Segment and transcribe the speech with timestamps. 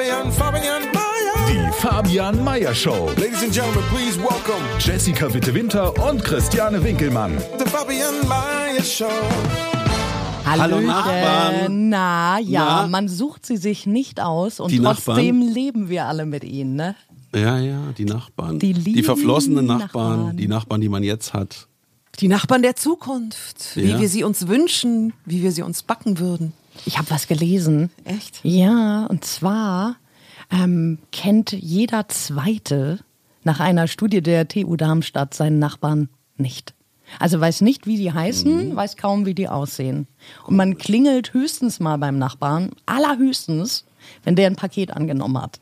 [0.00, 1.46] Fabian, Fabian, Meyer.
[1.50, 3.10] Die Fabian Meyer Show.
[3.18, 7.36] Ladies and gentlemen, please welcome Jessica Witte-Winter und Christiane Winkelmann.
[7.58, 9.10] the Fabian Meyer Show.
[10.46, 10.80] Hallo.
[10.80, 11.90] Nachbarn.
[11.90, 12.86] Na ja, Na?
[12.88, 15.52] man sucht sie sich nicht aus und Die trotzdem Nachbarn?
[15.52, 16.76] leben wir alle mit ihnen.
[16.76, 16.96] Ne?
[17.34, 18.58] Ja, ja, die Nachbarn.
[18.58, 20.36] Die lieben verflossenen Nachbarn, Nachbarn.
[20.38, 21.68] die Nachbarn, die man jetzt hat.
[22.20, 24.00] Die Nachbarn der Zukunft, wie Ja.
[24.00, 26.54] wir sie uns wünschen, wie wir sie uns backen würden.
[26.86, 27.90] Ich habe was gelesen.
[28.04, 28.40] Echt?
[28.42, 29.96] Ja, und zwar
[30.50, 33.00] ähm, kennt jeder Zweite
[33.44, 36.74] nach einer Studie der TU Darmstadt seinen Nachbarn nicht.
[37.18, 40.06] Also weiß nicht, wie die heißen, weiß kaum, wie die aussehen.
[40.46, 43.84] Und man klingelt höchstens mal beim Nachbarn, allerhöchstens,
[44.22, 45.60] wenn der ein Paket angenommen hat.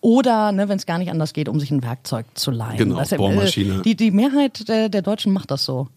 [0.00, 2.76] Oder ne, wenn es gar nicht anders geht, um sich ein Werkzeug zu leihen.
[2.76, 3.82] Genau, äh, Bohrmaschine.
[3.82, 5.88] die, die Mehrheit der, der Deutschen macht das so.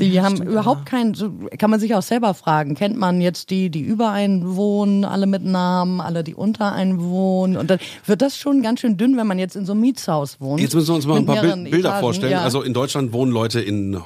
[0.00, 3.70] Die haben überhaupt keinen, so kann man sich auch selber fragen, kennt man jetzt die,
[3.70, 7.56] die über einen wohnen, alle mit Namen, alle, die unter einen wohnen?
[7.56, 10.40] Und dann wird das schon ganz schön dünn, wenn man jetzt in so einem Mietshaus
[10.40, 10.60] wohnt.
[10.60, 12.32] Jetzt müssen wir uns mal ein paar Bild, Bilder Etagen, vorstellen.
[12.32, 12.42] ja.
[12.42, 13.98] Also in Deutschland wohnen Leute in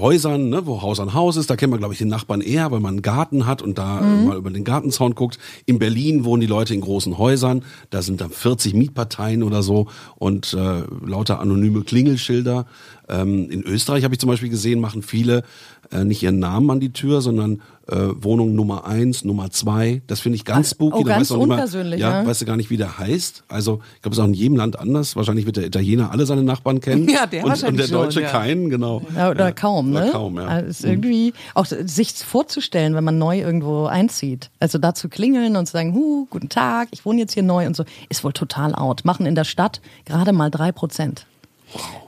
[0.00, 1.50] Häusern, ne, wo Haus an Haus ist.
[1.50, 4.00] Da kennt man, glaube ich, den Nachbarn eher, weil man einen Garten hat und da
[4.00, 4.24] Mhm.
[4.26, 5.38] mal über den Gartenzaun guckt.
[5.66, 7.64] In Berlin wohnen die Leute in großen Häusern.
[7.90, 12.66] Da sind dann 40 Mietparteien oder so und äh, lauter anonyme Klingelschilder.
[13.10, 15.42] Ähm, in Österreich habe ich zum Beispiel gesehen, machen viele
[15.92, 20.02] äh, nicht ihren Namen an die Tür, sondern äh, Wohnung Nummer eins, Nummer zwei.
[20.06, 20.98] Das finde ich ganz spooky.
[20.98, 22.26] oh, ganz unpersönlich, ja, ja.
[22.26, 23.44] weißt du gar nicht, wie der heißt.
[23.48, 25.16] Also ich glaube, es ist auch in jedem Land anders.
[25.16, 27.08] Wahrscheinlich wird der Italiener alle seine Nachbarn kennen.
[27.08, 28.30] Ja, der und, und wahrscheinlich der Deutsche schon, ja.
[28.30, 29.02] keinen, genau.
[29.16, 30.10] Ja, oder kaum, Oder ne?
[30.12, 30.46] kaum, ja.
[30.46, 34.50] Also ist irgendwie auch sich vorzustellen, wenn man neu irgendwo einzieht.
[34.60, 37.66] Also da zu klingeln und zu sagen, hu, guten Tag, ich wohne jetzt hier neu
[37.66, 39.04] und so, ist wohl total out.
[39.04, 41.26] Machen in der Stadt gerade mal drei Prozent.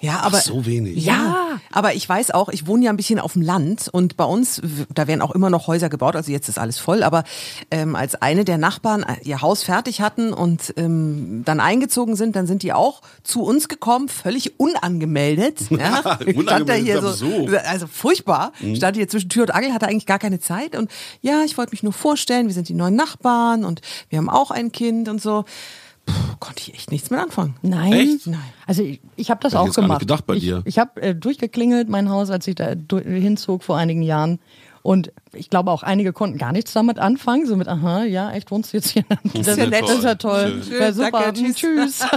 [0.01, 1.05] Ja, aber Ach, so wenig.
[1.05, 4.25] Ja, aber ich weiß auch, ich wohne ja ein bisschen auf dem Land und bei
[4.25, 4.61] uns,
[4.93, 7.23] da werden auch immer noch Häuser gebaut, also jetzt ist alles voll, aber
[7.71, 12.35] ähm, als eine der Nachbarn äh, ihr Haus fertig hatten und ähm, dann eingezogen sind,
[12.35, 15.59] dann sind die auch zu uns gekommen, völlig unangemeldet.
[15.71, 18.77] Ja, stand da hier so, also furchtbar, Mhm.
[18.77, 20.91] stand hier zwischen Tür und Angel, hatte eigentlich gar keine Zeit und
[21.23, 24.51] ja, ich wollte mich nur vorstellen, wir sind die neuen Nachbarn und wir haben auch
[24.51, 25.45] ein Kind und so.
[26.07, 27.55] Puh, konnte ich echt nichts mit anfangen.
[27.63, 27.93] Nein.
[27.93, 28.27] Echt?
[28.27, 28.41] Nein.
[28.67, 30.01] Also ich, ich habe das Hätte ich auch gar nicht gemacht.
[30.01, 30.63] gedacht bei ich dir.
[30.65, 34.39] ich habe äh, durchgeklingelt mein Haus, als ich da hinzog vor einigen Jahren.
[34.83, 37.47] Und ich glaube auch einige konnten gar nichts damit anfangen.
[37.47, 39.05] So mit, aha, ja, echt wohnst du jetzt hier?
[39.33, 39.83] Das, ist ja nett.
[39.83, 40.63] Das ist ja toll.
[40.67, 40.81] Schön.
[40.81, 41.11] Ja, super.
[41.13, 41.99] Danke, Hm, tschüss.
[41.99, 42.09] tschüss.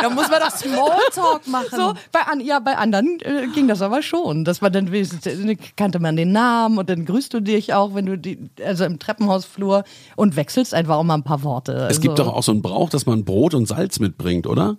[0.00, 1.68] Da muss man doch Smalltalk machen.
[1.70, 4.44] So, bei, an, ja, bei anderen äh, ging das aber schon.
[4.44, 8.06] Dass man dann äh, kannte man den Namen und dann grüßt du dich auch, wenn
[8.06, 9.84] du die, also im Treppenhausflur
[10.16, 11.72] und wechselst einfach auch mal ein paar Worte.
[11.72, 14.76] Es Also, gibt doch auch so einen Brauch, dass man Brot und Salz mitbringt, oder?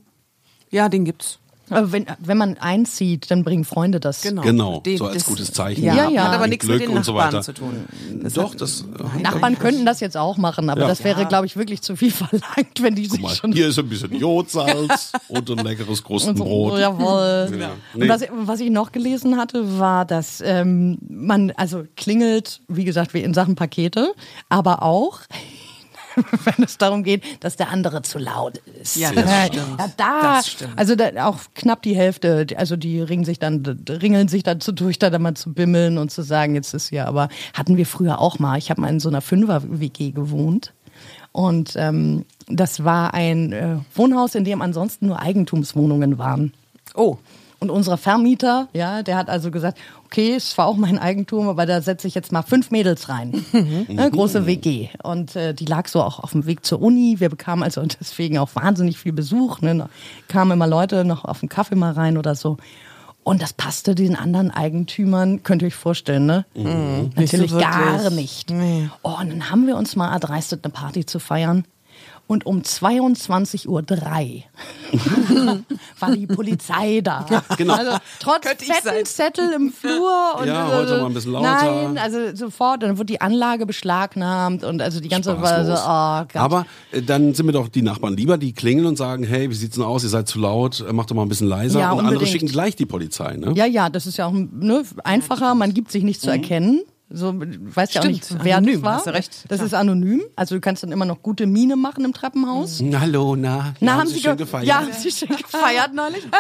[0.69, 1.39] Ja, den gibt's.
[1.71, 4.21] Aber wenn, wenn man einzieht, dann bringen Freunde das.
[4.21, 4.41] Genau.
[4.41, 5.83] Genau, Den- so als das- gutes Zeichen.
[5.83, 6.23] Ja, ja.
[6.23, 7.43] Hat aber Mit nichts mit Glück den und so Nachbarn weiter.
[7.43, 7.85] zu tun.
[8.33, 8.85] Doch, das.
[9.17, 10.87] äh, Nachbarn könnten das jetzt auch machen, aber Ja.
[10.87, 13.79] das wäre, glaube ich, wirklich zu viel verlangt, wenn die sich mal, schon hier ist
[13.79, 16.79] ein bisschen Jodsalz und ein leckeres und so, Krustenbrot.
[16.79, 17.49] jawohl.
[17.59, 17.71] Ja.
[17.93, 18.09] Und Nee.
[18.09, 23.21] was, was ich noch gelesen hatte, war, dass ähm, man also klingelt, wie gesagt, wie
[23.21, 24.13] in Sachen Pakete,
[24.49, 25.19] aber auch
[26.45, 28.95] wenn es darum geht, dass der andere zu laut ist.
[28.95, 29.79] Ja, das Ja, stimmt.
[29.79, 30.77] Ja, da, Das stimmt.
[30.77, 34.71] also da, auch knapp die Hälfte, also die ringen sich dann, ringeln sich dann zu
[34.71, 37.85] durch, da dann mal zu bimmeln und zu sagen, jetzt ist hier, aber hatten wir
[37.85, 38.57] früher auch mal.
[38.57, 40.73] Ich habe mal in so einer Fünfer-WG gewohnt.
[41.31, 46.53] Und ähm, das war ein äh, Wohnhaus, in dem ansonsten nur Eigentumswohnungen waren.
[46.95, 47.17] Oh,
[47.59, 51.65] Und unser Vermieter, ja, der hat also gesagt, okay, es war auch mein Eigentum, aber
[51.65, 53.45] da setze ich jetzt mal fünf Mädels rein.
[53.51, 54.87] ne, große WG.
[55.03, 57.19] Und äh, die lag so auch auf dem Weg zur Uni.
[57.19, 59.59] Wir bekamen also deswegen auch wahnsinnig viel Besuch.
[59.59, 59.89] Ne?
[60.29, 62.57] Kamen immer Leute noch auf den Kaffee mal rein oder so.
[63.23, 66.45] Und das passte den anderen Eigentümern, könnt ihr euch vorstellen, ne?
[66.55, 68.49] Natürlich Nicht so gar nicht.
[68.49, 68.89] Nee.
[69.03, 71.65] Oh, und dann haben wir uns mal erdreistet, eine Party zu feiern.
[72.29, 73.81] Und um 22.03 Uhr
[75.99, 77.25] war die Polizei da.
[77.57, 77.73] genau.
[77.73, 79.03] Also trotz fetten.
[79.03, 80.35] Zettel im Flur.
[80.39, 81.47] Und Ja, äh, heute mal ein bisschen lauter.
[81.47, 82.83] Nein, also sofort.
[82.83, 86.35] Dann wurde die Anlage beschlagnahmt und also die ganze war so, oh Gott.
[86.39, 89.55] Aber äh, dann sind mir doch die Nachbarn lieber, die klingeln und sagen, hey, wie
[89.55, 90.03] sieht's denn aus?
[90.03, 91.79] Ihr seid zu laut, äh, macht doch mal ein bisschen leiser.
[91.79, 92.31] Ja, und andere unbedingt.
[92.31, 93.53] schicken gleich die Polizei, ne?
[93.55, 96.83] Ja, ja, das ist ja auch ne, einfacher, man gibt sich nicht zu erkennen.
[97.11, 98.93] So, du weißt ja auch nicht, wer anonym, das war.
[98.97, 99.65] hast du recht, Das klar.
[99.65, 100.21] ist anonym.
[100.35, 102.81] Also du kannst dann immer noch gute Miene machen im Treppenhaus.
[102.83, 104.67] Na, Hallo, na, Na, ja, haben Sie schön ge- gefeiert?
[104.67, 106.23] Ja, haben Sie schön gefeiert neulich?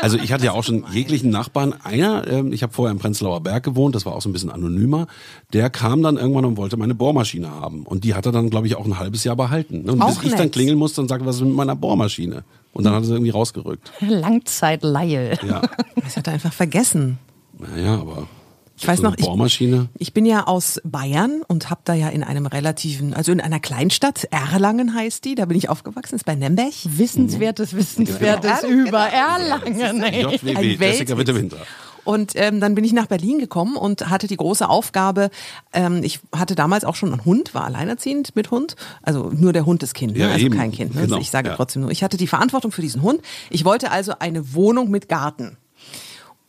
[0.00, 1.74] Also ich hatte ja auch schon jeglichen Nachbarn.
[1.82, 4.50] Einer, ähm, ich habe vorher im Prenzlauer Berg gewohnt, das war auch so ein bisschen
[4.50, 5.06] anonymer.
[5.52, 7.82] Der kam dann irgendwann und wollte meine Bohrmaschine haben.
[7.84, 9.84] Und die hat er dann, glaube ich, auch ein halbes Jahr behalten.
[9.84, 9.92] ne?
[9.92, 10.52] Und Auch bis ich dann nett.
[10.52, 12.44] klingeln musste und sagte, was ist mit meiner Bohrmaschine?
[12.72, 13.90] Und dann hat er sie irgendwie rausgerückt.
[14.00, 15.38] Langzeitleihe.
[15.46, 15.62] Ja,
[15.96, 17.18] Das hat er einfach vergessen.
[17.58, 18.28] naja, aber
[18.78, 19.88] Ich weiß so noch, ich- Bohrmaschine.
[19.98, 23.58] Ich bin ja aus Bayern und habe da ja in einem relativen, also in einer
[23.60, 26.72] Kleinstadt, Erlangen heißt die, da bin ich aufgewachsen, ist bei Nürnberg.
[26.84, 28.88] Wissenswertes, Wissenswertes Genau.
[28.88, 30.02] über Erlangen.
[30.02, 30.22] ey.
[30.22, 31.16] JWW, Ein Jessica Welthit.
[31.18, 31.56] Witte Winter.
[32.04, 35.30] Und ähm, dann bin ich nach Berlin gekommen und hatte die große Aufgabe,
[35.72, 39.66] ähm, ich hatte damals auch schon einen Hund, war alleinerziehend mit Hund, also nur der
[39.66, 40.20] Hund ist Kind, ne?
[40.20, 40.56] Ja, also eben.
[40.56, 40.94] kein Kind.
[40.94, 41.00] Ne?
[41.02, 41.56] Genau, Ich sage ja.
[41.56, 43.22] trotzdem nur, ich hatte die Verantwortung für diesen Hund.
[43.50, 45.56] Ich wollte also eine Wohnung mit Garten.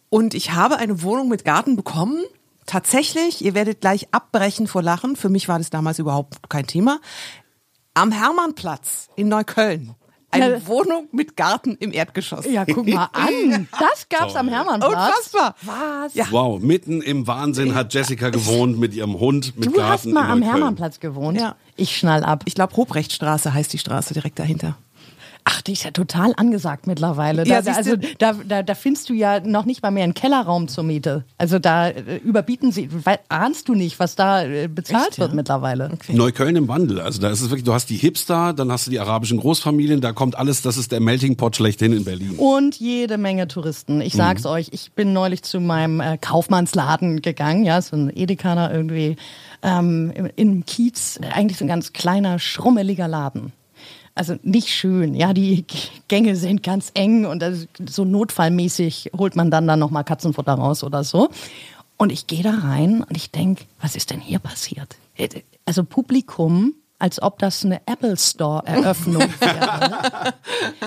[0.09, 2.23] Und ich habe eine Wohnung mit Garten bekommen.
[2.65, 5.15] Tatsächlich, ihr werdet gleich abbrechen vor Lachen.
[5.15, 6.99] Für mich war das damals überhaupt kein Thema.
[7.93, 9.95] Am Hermannplatz in Neukölln.
[10.29, 10.67] Eine Ja.
[10.67, 12.45] Wohnung mit Garten im Erdgeschoss.
[12.45, 13.67] Ja, guck mal an.
[13.79, 14.91] Das gab's am Hermannplatz.
[14.93, 15.55] Unfassbar.
[15.61, 16.13] Was?
[16.13, 16.25] Ja.
[16.31, 20.29] Wow, mitten im Wahnsinn hat Jessica gewohnt mit ihrem Hund, mit Du Garten hast mal
[20.29, 20.41] am.
[20.41, 21.39] Hermannplatz gewohnt.
[21.39, 21.55] Ja.
[21.77, 22.43] Ich schnall ab.
[22.45, 24.77] Ich glaube, Ruprechtstraße heißt die Straße direkt dahinter.
[25.49, 27.45] Ach, die ist ja total angesagt mittlerweile.
[27.45, 30.13] Da, Ja, da, also da, da, da findest du ja noch nicht mal mehr einen
[30.13, 31.23] Kellerraum zur Miete.
[31.37, 35.29] Also da äh, überbieten sie, weil, ahnst du nicht, was da äh, bezahlt Echt, wird
[35.29, 35.35] ja?
[35.35, 35.91] mittlerweile.
[36.09, 36.99] Neukölln im Wandel.
[36.99, 40.01] Also da ist es wirklich, du hast die Hipster, dann hast du die arabischen Großfamilien,
[40.01, 42.35] da kommt alles, das ist der Melting Pot schlechthin in Berlin.
[42.35, 44.01] Und jede Menge Touristen.
[44.01, 48.73] Ich sag's euch, ich bin neulich zu meinem äh, Kaufmannsladen gegangen, ja, so ein Edekaner
[48.73, 49.15] irgendwie
[49.63, 53.53] ähm, im, im Kiez, eigentlich so ein ganz kleiner, schrummeliger Laden.
[54.17, 55.63] Also nicht schön, ja, die
[56.07, 57.43] Gänge sind ganz eng und
[57.87, 61.29] so notfallmäßig holt man dann dann nochmal Katzenfutter raus oder so.
[61.97, 64.97] Und ich gehe da rein und ich denk, was ist denn hier passiert?
[65.15, 65.29] Äh,
[65.65, 70.33] Also Publikum, als ob das eine Apple Store Eröffnung wäre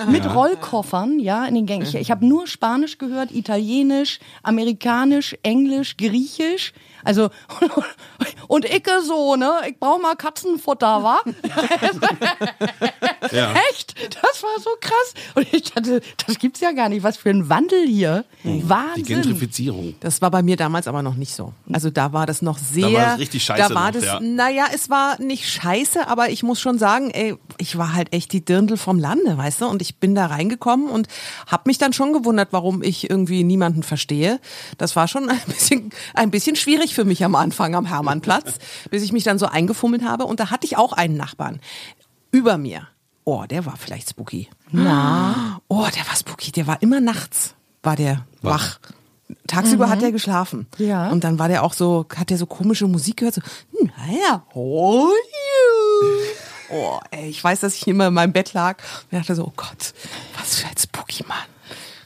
[0.09, 1.85] mit Rollkoffern, ja, in den Gängen.
[1.87, 6.73] Ich, ich habe nur Spanisch gehört, Italienisch, Amerikanisch, Englisch, Griechisch.
[7.03, 7.29] Also
[8.47, 9.51] und Icke so, ne?
[9.67, 11.19] Ich brauche mal Katzenfutter, wa?
[13.31, 13.53] Ja.
[13.69, 13.95] Echt?
[14.21, 15.13] Das war so krass.
[15.35, 17.03] Und ich dachte, das gibt's ja gar nicht.
[17.03, 18.25] Was für ein Wandel hier.
[18.43, 19.05] Die Wahnsinn.
[19.05, 19.95] Gentrifizierung.
[19.99, 21.53] Das war bei mir damals aber noch nicht so.
[21.71, 22.91] Also da war das noch sehr.
[22.91, 24.19] war das richtig scheiße Da war noch, das, ja.
[24.19, 28.31] naja, es war nicht scheiße, aber ich muss schon sagen, ey, ich war halt echt
[28.33, 29.67] die Dirndl vom Lande, weißt du?
[29.67, 31.07] Und ich bin da reingekommen und
[31.47, 34.39] habe mich dann schon gewundert, warum ich irgendwie niemanden verstehe.
[34.77, 38.57] Das war schon ein bisschen, ein bisschen schwierig für mich am Anfang am Hermannplatz,
[38.89, 40.25] bis ich mich dann so eingefummelt habe.
[40.25, 41.59] Und da hatte ich auch einen Nachbarn
[42.31, 42.87] über mir.
[43.23, 44.49] Oh, der war vielleicht spooky.
[44.71, 45.61] Na.
[45.67, 46.51] Oh, der war spooky.
[46.51, 48.79] Der war immer nachts, war der wach.
[49.47, 50.67] Tagsüber hat er geschlafen.
[50.77, 51.09] Ja.
[51.09, 53.41] Und dann war der auch so, hat der so komische Musik gehört, so,
[53.97, 55.40] naja, oh, you.
[56.71, 58.77] Oh, ey, ich weiß, dass ich immer in meinem Bett lag
[59.11, 59.93] und dachte so, oh Gott,
[60.37, 61.37] was für ein spooky Mann.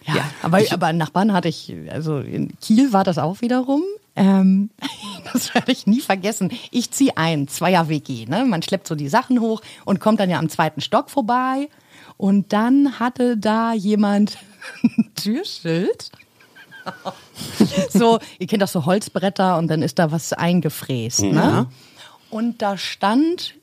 [0.08, 3.84] Ja, aber, aber Nachbarn hatte ich, also in Kiel war das auch wiederum.
[4.16, 4.70] Ähm,
[5.34, 6.52] das werde ich nie vergessen.
[6.72, 8.26] Ich ziehe ein, Zweier-WG.
[8.28, 8.46] Ne?
[8.46, 11.70] Man schleppt so die Sachen hoch und kommt dann ja am zweiten Stock vorbei.
[12.18, 14.38] Und dann hatte da jemand
[14.84, 16.12] ein Türschild.
[17.90, 21.24] so, ihr kennt doch so Holzbretter und dann ist da was eingefräst.
[21.24, 21.68] Ne?
[22.30, 23.56] Und da stand,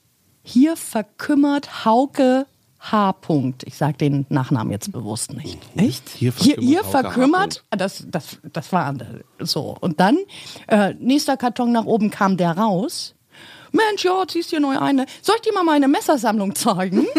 [0.43, 2.45] hier verkümmert Hauke
[2.79, 3.11] H.
[3.21, 3.63] -Punkt.
[3.65, 5.57] Ich sage den Nachnamen jetzt bewusst nicht.
[5.77, 6.09] Echt?
[6.09, 7.01] Hier Hier, hier Hauke H.
[7.01, 8.93] verkümmert, das, das, das war
[9.39, 9.77] so.
[9.79, 10.17] Und dann,
[10.67, 13.15] äh, nächster Karton nach oben kam der raus.
[13.71, 15.05] Mensch, ja, ziehst hier neu eine.
[15.21, 17.07] Soll ich dir mal meine Messersammlung zeigen?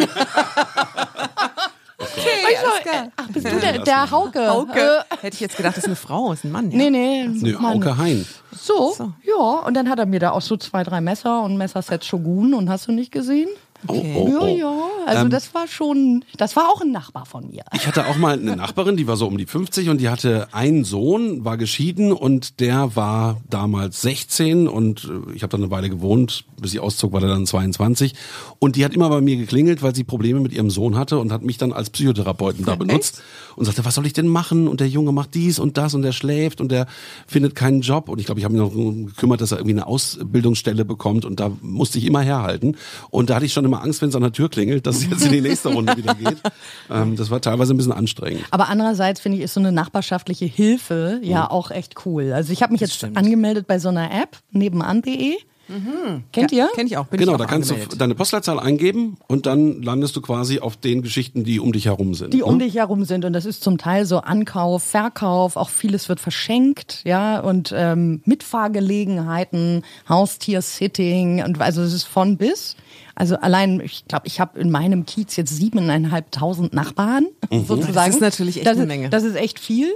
[1.96, 2.10] Okay,
[2.52, 4.48] Ich so, äh, ach, bist du der, der Hauke?
[4.48, 5.04] Hauke.
[5.10, 6.70] Äh, Hätte ich jetzt gedacht, das ist eine Frau, ist ein Mann.
[6.70, 6.76] Ja.
[6.76, 7.26] nee, nee.
[7.26, 7.76] Nö, Mann.
[7.76, 8.26] Auke Hein.
[8.52, 9.34] So, ja.
[9.66, 12.68] Und dann hat er mir da auch so zwei, drei Messer und Messerset Shogun und
[12.68, 13.48] hast du nicht gesehen?
[13.86, 14.14] Okay.
[14.16, 14.84] Oh, oh, Ja, oh.
[15.06, 17.64] ja, also das war schon, das war auch ein Nachbar von mir.
[17.74, 20.48] Ich hatte auch mal eine Nachbarin, die war so um die 50 und die hatte
[20.52, 25.70] einen Sohn, war geschieden und der war damals 16 und äh, ich habe da eine
[25.70, 28.14] Weile gewohnt, bis sie auszog, war der dann 22
[28.58, 31.32] und die hat immer bei mir geklingelt, weil sie Probleme mit ihrem Sohn hatte und
[31.32, 33.22] hat mich dann als Psychotherapeuten da benutzt
[33.56, 36.02] und sagte, was soll ich denn machen und der Junge macht dies und das und
[36.02, 36.86] der schläft und der
[37.26, 38.72] findet keinen Job und ich glaube, ich habe mich noch
[39.06, 42.76] gekümmert, dass er irgendwie eine Ausbildungsstelle bekommt und da musste ich immer herhalten
[43.10, 45.10] und da hatte ich schon immer Angst, wenn es an der Tür klingelt, dass es
[45.10, 46.38] jetzt in die nächste Runde wieder geht.
[46.90, 48.44] Ähm, das war teilweise ein bisschen anstrengend.
[48.50, 52.32] Aber andererseits finde ich, ist so eine nachbarschaftliche Hilfe ja auch echt cool.
[52.32, 53.16] Also ich habe mich jetzt stimmt.
[53.16, 55.36] angemeldet bei so einer App, nebenan.de.
[56.32, 56.68] Kennt ihr?
[56.74, 57.06] Kenn ich auch.
[57.06, 60.60] Bin Genau, ich auch da kannst du deine Postleitzahl eingeben und dann landest du quasi
[60.60, 62.34] auf den Geschichten, die um dich herum sind.
[62.34, 62.64] die um ne?
[62.64, 63.24] dich herum sind.
[63.24, 68.20] Und das ist zum Teil so Ankauf, Verkauf, auch vieles wird verschenkt, ja, und ähm,
[68.26, 72.76] Mitfahrgelegenheiten, Haustier-Sitting und also es ist von bis.
[73.16, 77.94] Also allein, ich glaube, ich habe in meinem Kiez jetzt siebeneinhalbtausend Nachbarn sozusagen.
[77.94, 79.08] Das ist natürlich echt das eine ist, Menge.
[79.10, 79.88] Das ist echt viel,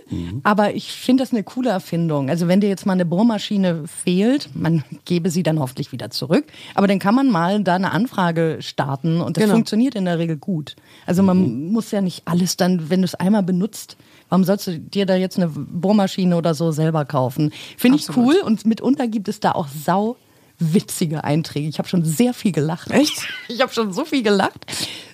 [0.44, 2.30] aber ich finde das eine coole Erfindung.
[2.30, 6.44] Also wenn dir jetzt mal eine Bohrmaschine fehlt, man gebe sie dann hoffentlich wieder zurück,
[6.74, 9.54] aber dann kann man mal da eine Anfrage starten und das Genau.
[9.54, 10.76] funktioniert in der Regel gut.
[11.06, 13.96] Also man muss ja nicht alles dann, wenn du es einmal benutzt,
[14.28, 17.52] warum sollst du dir da jetzt eine Bohrmaschine oder so selber kaufen?
[17.76, 20.16] Finde ich cool und mitunter gibt es da auch sau
[20.58, 21.68] witzige Einträge.
[21.68, 22.90] Ich habe schon sehr viel gelacht.
[22.90, 23.26] Echt?
[23.48, 24.66] Ich habe schon so viel gelacht.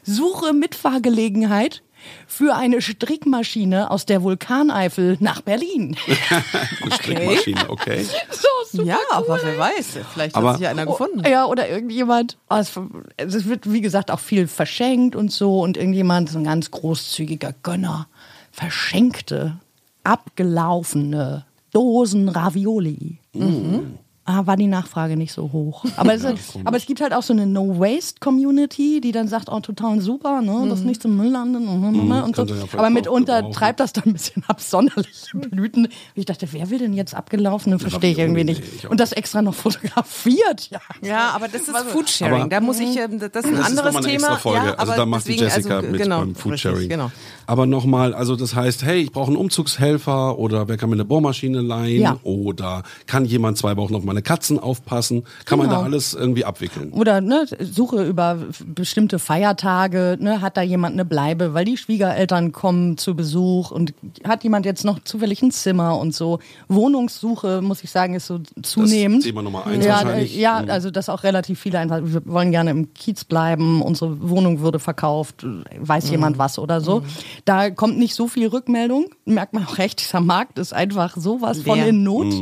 [0.03, 1.83] Suche Mitfahrgelegenheit
[2.27, 5.97] für eine Strickmaschine aus der Vulkaneifel nach Berlin.
[6.83, 8.05] Eine Strickmaschine, okay.
[8.31, 9.17] so super Ja, cool.
[9.17, 9.99] aber wer weiß.
[10.13, 11.23] Vielleicht Aber- hat sich ja einer gefunden.
[11.27, 12.37] Ja, oder irgendjemand.
[12.51, 12.73] Oh, es,
[13.17, 15.61] es wird, wie gesagt, auch viel verschenkt und so.
[15.61, 18.09] Und irgendjemand, so ein ganz großzügiger Gönner,
[18.53, 19.59] verschenkte,
[20.03, 23.19] abgelaufene Dosen Ravioli.
[23.33, 23.99] Mhm.
[24.26, 25.85] Ah, war die Nachfrage nicht so hoch.
[25.97, 26.25] Aber, es,
[26.64, 30.66] aber es gibt halt auch so eine No-Waste-Community, die dann sagt, oh, total super, ne?
[30.69, 32.45] das nicht zum Müll landen und, und so.
[32.45, 33.52] ja Aber mitunter gebrauchen.
[33.54, 35.88] treibt das dann ein bisschen absonderliche Blüten.
[36.14, 37.78] Ich dachte, wer will denn jetzt abgelaufene?
[37.78, 38.62] Verstehe ich irgendwie nicht.
[38.76, 40.81] ich Und das extra noch fotografiert, ja.
[41.02, 42.35] Ja, aber das ist Foodsharing.
[42.43, 44.14] Aber- Da muss ich, ähm, das ist ein Das ist anderes nochmal eine Thema.
[44.28, 44.66] extra Folge.
[44.66, 46.76] Ja, also aber da macht die deswegen, Jessica also, mit genau, beim Foodsharing.
[46.78, 47.11] richtig, Genau.
[47.47, 51.04] Aber nochmal, also das heißt, hey, ich brauche einen Umzugshelfer oder wer kann mir eine
[51.04, 52.16] Bohrmaschine leihen Ja.
[52.23, 55.25] oder kann jemand zwei Wochen auf meine Katzen aufpassen?
[55.44, 55.80] Kann man Genau.
[55.80, 56.92] da alles irgendwie abwickeln?
[56.92, 62.52] Oder ne, Suche über bestimmte Feiertage, ne, hat da jemand eine Bleibe, weil die Schwiegereltern
[62.52, 63.94] kommen zu Besuch und
[64.25, 66.38] hat jemand jetzt noch zufällig ein Zimmer und so.
[66.68, 69.23] Wohnungssuche, muss ich sagen, ist so zunehmend.
[69.23, 70.37] Thema Nummer eins ja, wahrscheinlich.
[70.37, 70.71] äh, ja, Mhm.
[70.71, 74.78] also dass auch relativ viele einfach, wir wollen gerne im Kiez bleiben, unsere Wohnung würde
[74.78, 75.47] verkauft,
[75.78, 77.02] weiß jemand was oder so.
[77.44, 81.62] Da kommt nicht so viel Rückmeldung, merkt man auch recht, dieser Markt ist einfach sowas
[81.62, 81.88] von Leer.
[81.88, 82.35] in Not.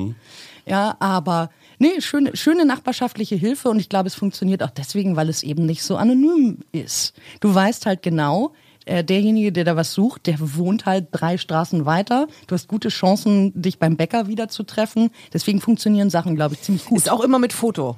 [0.66, 1.50] Ja, aber
[1.82, 5.66] nee, schöne, schöne nachbarschaftliche Hilfe und ich glaube, es funktioniert auch deswegen, weil es eben
[5.66, 7.14] nicht so anonym ist.
[7.40, 8.52] Du weißt halt genau,
[8.84, 12.28] äh, derjenige, der da was sucht, der wohnt halt drei Straßen weiter.
[12.46, 15.10] Du hast gute Chancen, dich beim Bäcker wieder zu treffen.
[15.32, 16.98] Deswegen funktionieren Sachen, glaube ich, ziemlich gut.
[16.98, 17.96] Ist auch immer mit Foto.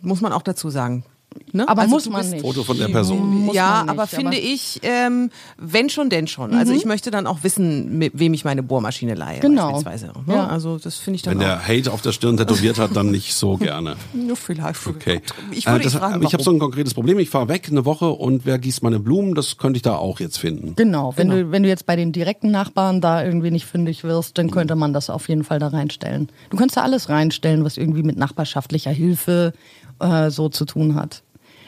[0.00, 1.04] Muss man auch dazu sagen.
[1.52, 1.68] Ne?
[1.68, 2.40] aber Also muss man nicht.
[2.42, 3.44] Foto von der Person.
[3.46, 6.52] Muss ja, nicht, aber finde aber- ich, ähm, wenn schon, denn schon.
[6.54, 9.40] Also ich möchte dann auch wissen, mit wem ich meine Bohrmaschine leihe.
[9.40, 9.66] Genau.
[9.72, 10.06] Beispielsweise.
[10.26, 10.34] Ne?
[10.34, 10.46] Ja.
[10.48, 11.68] Also das finde ich dann Wenn der auch.
[11.68, 13.96] Hate auf der Stirn tätowiert hat, dann nicht so gerne.
[14.26, 14.86] Ja, vielleicht.
[14.86, 15.20] Okay.
[15.50, 17.18] Ich Äh, das, fragen, ich habe so ein konkretes Problem.
[17.18, 19.34] Ich fahre weg eine Woche und wer gießt meine Blumen?
[19.34, 20.74] Das könnte ich da auch jetzt finden.
[20.76, 24.38] Genau, wenn du wenn du jetzt bei den direkten Nachbarn da irgendwie nicht fündig wirst,
[24.38, 26.28] dann könnte man das auf jeden Fall da reinstellen.
[26.50, 29.52] Du kannst da alles reinstellen, was irgendwie mit nachbarschaftlicher Hilfe
[30.00, 31.22] äh, so zu tun hat.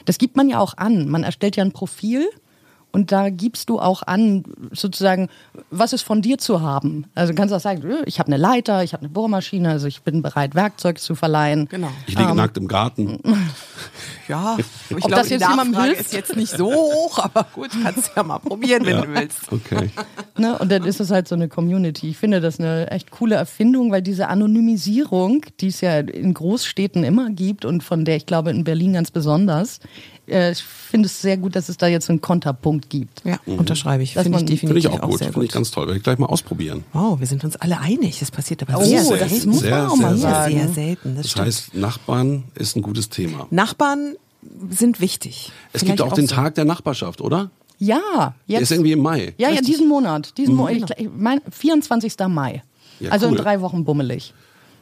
[0.07, 1.09] Das gibt man ja auch an.
[1.09, 2.31] Man erstellt ja ein Profil
[2.97, 5.29] und da gibst du auch an, sozusagen,
[5.71, 7.05] was ist von dir zu haben.
[7.15, 9.87] Also du kannst auch sagen, äh, ich habe eine Leiter, ich habe eine Bohrmaschine, also
[9.87, 11.69] ich bin bereit, Werkzeug zu verleihen.
[11.69, 11.91] Genau.
[12.07, 13.21] Ich liege nackt im Garten.
[14.29, 16.01] Ja, ich Ob glaube, das jetzt jemandem hilft?
[16.01, 19.53] ist jetzt nicht so hoch, aber gut, kannst ja mal probieren, wenn du willst.
[19.53, 19.91] Okay.
[20.39, 20.59] Ne?
[20.59, 22.11] Und dann ist es halt so eine Community.
[22.11, 27.05] Ich finde das eine echt coole Erfindung, weil diese Anonymisierung, die es ja in Großstädten
[27.05, 29.81] immer gibt und von der ich glaube in Berlin ganz besonders,
[30.29, 33.23] äh, ich finde es sehr gut, dass es da jetzt einen Konterpunkt gibt.
[33.25, 34.15] Ja, unterschreibe ich.
[34.15, 35.19] Finde ich definitiv Finde ich auch gut.
[35.19, 35.55] sehr Finde ich gut.
[35.55, 35.87] ganz toll.
[35.87, 36.85] Werde ich gleich mal ausprobieren.
[36.93, 38.19] Wow, wir sind uns alle einig.
[38.21, 39.51] Das passiert aber Oh, sehr das selten.
[39.51, 40.55] muss Sehr, man auch mal sehr, sehr, sagen.
[40.55, 41.17] sehr selten.
[41.17, 43.47] Das, Das heißt, Nachbarn ist ein gutes Thema.
[43.51, 44.15] Nachbarn
[44.71, 45.53] sind wichtig.
[45.73, 46.35] Es Vielleicht gibt auch den so.
[46.35, 47.51] Tag der Nachbarschaft, oder?
[47.79, 48.63] Ja, Der jetzt.
[48.63, 49.35] ist irgendwie im Mai.
[49.39, 50.37] ja, ja, diesen Monat.
[50.39, 50.61] Diesen Mhm.
[50.61, 52.15] Mo ich, ich mein, 24.
[52.29, 52.63] Mai.
[53.01, 53.37] Ja, also cool.
[53.37, 54.33] in drei Wochen bummelig.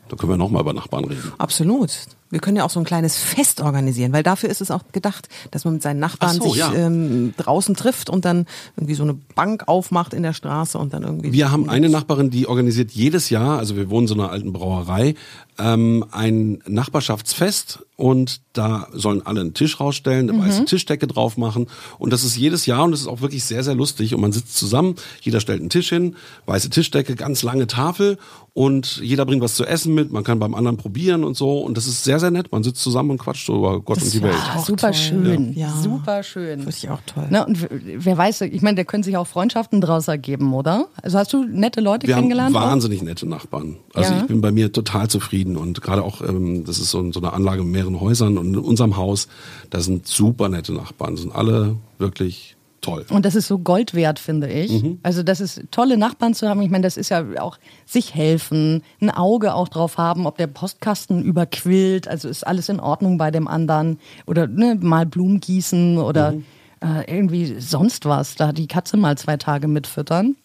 [0.08, 1.32] Da können wir nochmal über Nachbarn reden.
[1.38, 1.90] Absolut.
[2.30, 5.28] Wir können ja auch so ein kleines Fest organisieren, weil dafür ist es auch gedacht,
[5.50, 6.72] dass man mit seinen Nachbarn Ach so, sich ja.
[6.74, 11.02] ähm, draußen trifft und dann irgendwie so eine Bank aufmacht in der Straße und dann
[11.02, 11.32] irgendwie.
[11.32, 14.52] Wir haben eine Nachbarin, die organisiert jedes Jahr, also wir wohnen in so einer alten
[14.52, 15.14] Brauerei,
[15.58, 21.68] ähm, ein Nachbarschaftsfest und da sollen alle einen Tisch rausstellen, eine weiße Tischdecke drauf machen.
[21.98, 24.14] Und das ist jedes Jahr und das ist auch wirklich sehr, sehr lustig.
[24.14, 26.16] Und man sitzt zusammen, jeder stellt einen Tisch hin,
[26.46, 28.18] weiße Tischdecke, ganz lange Tafel
[28.52, 31.58] und jeder bringt was zu essen mit, man kann beim anderen probieren und so.
[31.58, 34.12] Und das ist sehr, sehr nett, man sitzt zusammen und quatscht so über Gott und
[34.12, 34.34] die Welt.
[34.56, 34.94] auch super toll.
[34.94, 35.52] schön.
[35.54, 35.70] Ja.
[35.82, 36.60] Super schön.
[36.60, 37.26] Finde ich auch toll.
[37.30, 40.86] Na, und wer weiß, ich meine, da können sich auch Freundschaften draus ergeben, oder?
[41.02, 42.56] Also hast du nette Leute Wir haben kennengelernt?
[42.56, 42.60] auch?
[42.62, 43.76] wahnsinnig nette Nachbarn.
[43.94, 44.20] Also Ja.
[44.20, 47.32] ich bin bei mir total zufrieden und gerade auch, ähm, das ist so, so eine
[47.32, 49.28] Anlage mit mehreren Häusern und in unserem Haus,
[49.70, 52.53] da sind super nette Nachbarn, sind alle wirklich
[52.84, 53.06] toll.
[53.10, 54.84] Und das ist so Gold wert, finde ich.
[55.02, 56.60] Also das ist tolle Nachbarn zu haben.
[56.62, 60.46] Ich meine, das ist ja auch sich helfen, ein Auge auch drauf haben, ob der
[60.46, 65.98] Postkasten überquillt, also ist alles in Ordnung bei dem anderen oder ne, mal Blumen gießen
[65.98, 66.34] oder
[66.80, 68.34] äh, irgendwie sonst was.
[68.34, 70.36] Da die Katze mal zwei Tage mitfüttern.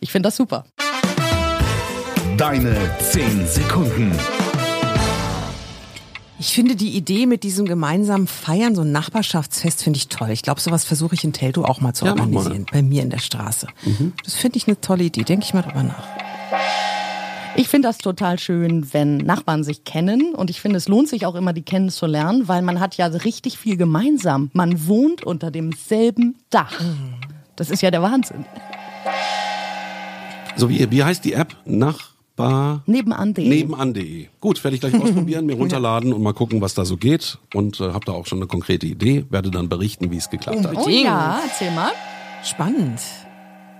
[0.00, 0.64] Ich finde das super.
[2.36, 4.12] Deine 10 Sekunden.
[6.42, 10.30] Ich finde die Idee mit diesem gemeinsamen Feiern, so ein Nachbarschaftsfest, finde ich toll.
[10.30, 13.10] Ich glaube, sowas versuche ich in Teltow auch mal zu Ja, organisieren, bei mir in
[13.10, 13.68] der Straße.
[14.24, 15.22] Das finde ich eine tolle Idee.
[15.22, 16.02] Denke ich mal drüber nach.
[17.54, 21.26] Ich finde das total schön, wenn Nachbarn sich kennen und ich finde, es lohnt sich
[21.26, 24.50] auch immer, die kennenzulernen, weil man hat ja richtig viel gemeinsam.
[24.52, 26.74] Man wohnt unter demselben Dach.
[27.54, 28.44] Das ist ja der Wahnsinn.
[30.56, 31.54] So wie, wie heißt die App?
[32.36, 33.46] Nachbar Nebenan.de.
[33.48, 34.26] nebenan.de.
[34.40, 37.80] Gut, werde ich gleich ausprobieren, mir runterladen und mal gucken, was da so geht und
[37.80, 40.76] äh, habe da auch schon eine konkrete Idee, werde dann berichten, wie es geklappt hat.
[40.76, 41.90] Oh ja, erzähl mal.
[42.44, 43.00] Spannend.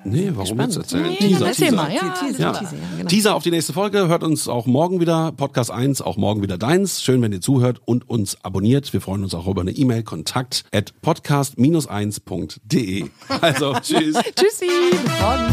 [0.04, 1.10] Nee, warum jetzt erzählen?
[1.10, 1.76] Nee, Teaser, erzähl Teaser.
[1.82, 2.08] mal, ja.
[2.08, 2.52] Teaser, Ja.
[2.52, 3.08] Teaser, ja, genau.
[3.08, 4.08] Teaser auf die nächste Folge.
[4.08, 5.30] Hört uns auch morgen wieder.
[5.30, 7.04] Podcast 1, auch morgen wieder deins.
[7.04, 8.92] Schön, wenn ihr zuhört und uns abonniert.
[8.92, 10.02] Wir freuen uns auch über eine E-Mail.
[10.02, 13.04] Kontakt at podcast-1.de.
[13.40, 14.16] Also, tschüss.
[14.34, 15.52] Tschüssi, bis morgen.